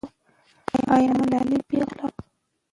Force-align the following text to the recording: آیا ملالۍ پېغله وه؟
آیا 0.95 1.11
ملالۍ 1.19 1.59
پېغله 1.69 2.03
وه؟ 2.05 2.09